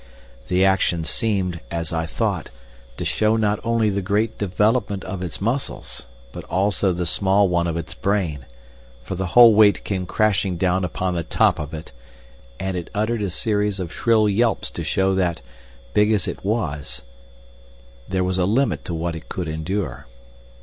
[0.47, 2.49] The action seemed, as I thought,
[2.97, 7.67] to show not only the great development of its muscles, but also the small one
[7.67, 8.47] of its brain,
[9.03, 11.91] for the whole weight came crashing down upon the top of it,
[12.59, 15.41] and it uttered a series of shrill yelps to show that,
[15.93, 17.03] big as it was,
[18.09, 20.07] there was a limit to what it could endure.